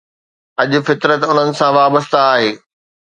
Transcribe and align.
اڄ 0.61 0.71
فطرت 0.87 1.21
انهن 1.29 1.49
سان 1.59 1.71
وابسته 1.77 2.17
آهي. 2.31 2.51